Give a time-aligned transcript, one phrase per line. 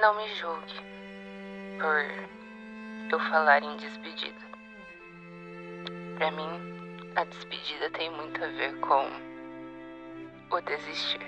[0.00, 0.80] Não me julgue
[1.78, 4.40] por eu falar em despedida.
[6.16, 9.10] Para mim, a despedida tem muito a ver com
[10.50, 11.20] o desistir.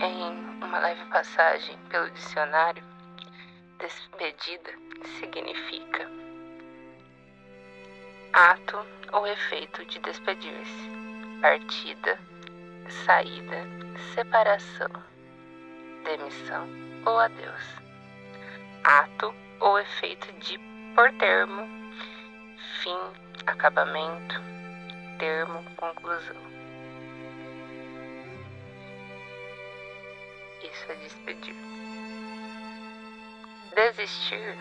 [0.00, 2.84] Em uma leve passagem pelo dicionário,
[3.78, 4.72] despedida
[5.18, 6.08] significa
[8.32, 8.76] ato
[9.12, 10.90] ou efeito de despedir-se,
[11.40, 12.18] partida,
[13.06, 13.64] saída,
[14.14, 14.90] separação,
[16.16, 16.66] demissão
[17.04, 17.62] ou adeus.
[18.84, 20.58] Ato ou efeito de
[20.94, 21.68] por termo,
[22.82, 22.98] fim,
[23.46, 24.40] acabamento,
[25.18, 26.36] termo, conclusão.
[30.62, 31.56] Isso é despedir.
[33.74, 34.56] Desistir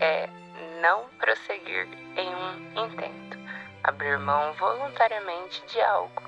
[0.00, 0.28] é
[0.80, 3.38] não prosseguir em um intento,
[3.82, 6.22] abrir mão voluntariamente de algo,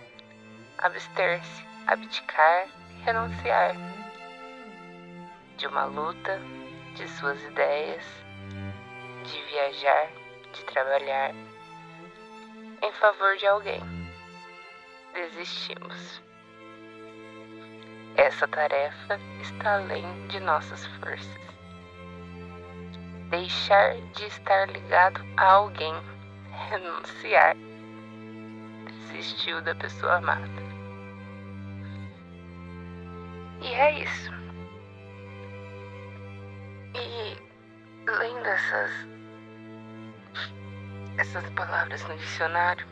[0.79, 2.67] abster-se, abdicar,
[3.05, 3.77] renunciar
[5.61, 6.41] de uma luta,
[6.95, 8.03] de suas ideias,
[9.25, 10.09] de viajar,
[10.55, 11.35] de trabalhar
[12.83, 13.83] em favor de alguém.
[15.13, 16.23] Desistimos.
[18.17, 21.41] Essa tarefa está além de nossas forças.
[23.29, 25.95] Deixar de estar ligado a alguém,
[26.71, 27.55] renunciar,
[28.87, 30.49] desistiu da pessoa amada.
[33.61, 34.40] E é isso.
[37.01, 37.37] E
[38.06, 38.90] lendo essas
[41.16, 42.87] essas palavras no dicionário,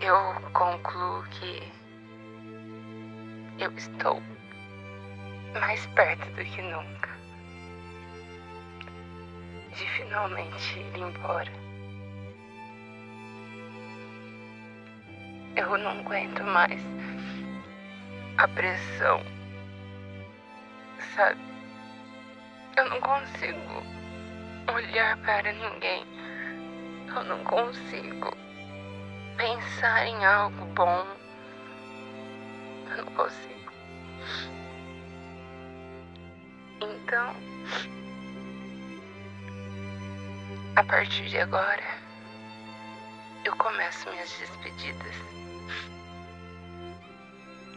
[0.00, 1.72] eu concluo que
[3.58, 4.22] eu estou
[5.60, 7.10] mais perto do que nunca
[9.76, 11.52] de finalmente ir embora.
[15.54, 16.82] Eu não aguento mais
[18.38, 19.20] a pressão,
[21.14, 21.40] sabe?
[22.76, 23.82] Eu não consigo
[24.74, 26.04] olhar para ninguém.
[27.08, 28.36] Eu não consigo
[29.36, 31.06] pensar em algo bom.
[32.90, 33.72] Eu não consigo.
[36.80, 37.34] Então,
[40.76, 41.82] a partir de agora,
[43.44, 45.14] eu começo minhas despedidas.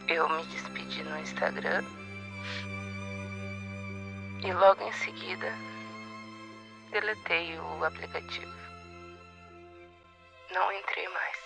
[0.08, 1.84] Eu me despedi no Instagram
[4.42, 5.52] e logo em seguida
[6.90, 8.54] deletei o aplicativo.
[10.50, 11.38] Não entrei mais.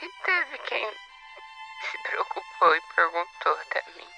[0.00, 4.08] E teve quem se preocupou e perguntou até mim.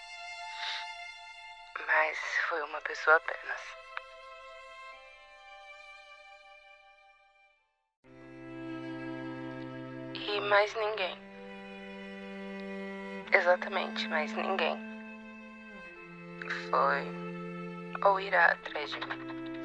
[1.87, 3.61] Mas foi uma pessoa apenas.
[10.15, 11.19] E mais ninguém.
[13.33, 14.84] Exatamente, mais ninguém.
[16.75, 17.07] Foi
[18.05, 19.63] ou irá atrás de mim.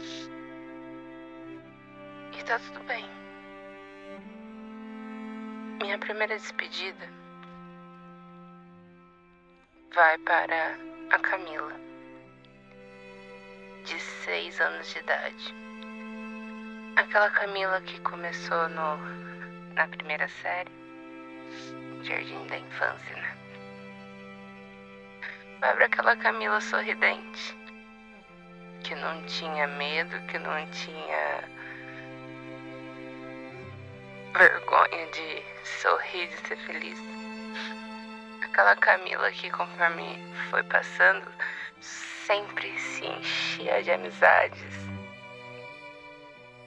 [2.37, 3.03] E tá tudo bem.
[5.81, 7.09] Minha primeira despedida
[9.95, 10.77] vai para
[11.09, 11.73] a Camila,
[13.85, 15.55] de seis anos de idade.
[16.95, 18.97] Aquela Camila que começou no,
[19.73, 20.71] na primeira série,
[22.03, 23.28] Jardim da Infância, né?
[25.59, 27.57] Para aquela Camila sorridente,
[28.81, 31.43] que não tinha medo, que não tinha
[34.33, 36.99] vergonha de sorrir, de ser feliz.
[38.41, 40.17] Aquela Camila que, conforme
[40.49, 41.27] foi passando,
[41.81, 44.89] sempre se enchia de amizades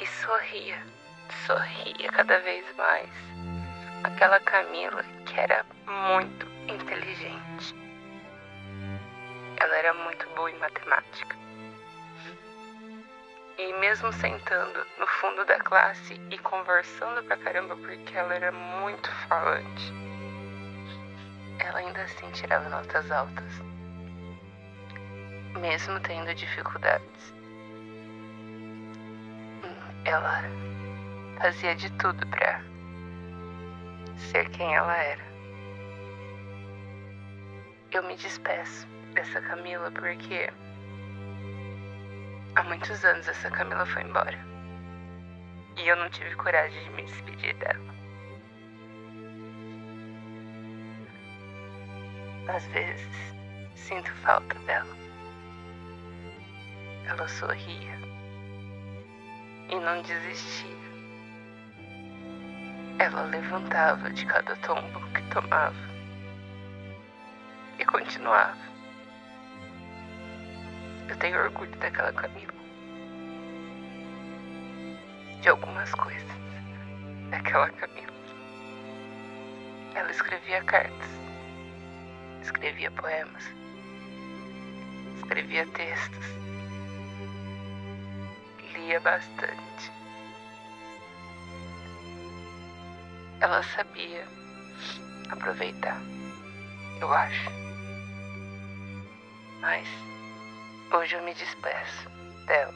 [0.01, 0.85] e sorria,
[1.47, 3.09] sorria cada vez mais.
[4.05, 7.92] Aquela Camila que era muito inteligente.
[9.63, 11.37] Ela era muito boa em matemática.
[13.57, 19.09] E mesmo sentando no fundo da classe e conversando pra caramba porque ela era muito
[19.29, 19.93] falante,
[21.61, 23.63] ela ainda assim tirava notas altas.
[25.61, 27.33] Mesmo tendo dificuldades.
[30.05, 30.43] Ela
[31.41, 32.61] fazia de tudo pra
[34.17, 35.25] ser quem ela era.
[37.93, 40.51] Eu me despeço dessa Camila porque
[42.55, 44.39] Há muitos anos essa Camila foi embora.
[45.79, 47.95] E eu não tive coragem de me despedir dela.
[52.49, 53.35] Às vezes
[53.75, 54.95] sinto falta dela.
[57.07, 57.99] Ela sorria
[59.71, 60.83] e não desistia.
[62.99, 65.75] ela levantava de cada tombo que tomava
[67.79, 68.72] e continuava.
[71.13, 72.55] Eu tenho orgulho daquela Camila.
[75.43, 76.27] De algumas coisas
[77.29, 78.15] daquela Camila.
[79.95, 81.11] Ela escrevia cartas,
[82.41, 83.45] escrevia poemas,
[85.19, 86.27] escrevia textos,
[88.73, 89.93] lia bastante.
[93.39, 94.27] Ela sabia
[95.29, 96.01] aproveitar,
[97.03, 97.51] eu acho.
[99.61, 99.87] Mas
[100.93, 102.11] hoje eu me despeço
[102.47, 102.75] dela.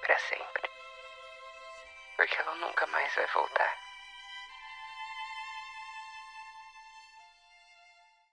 [0.00, 0.70] Para sempre.
[2.16, 3.87] Porque ela nunca mais vai voltar.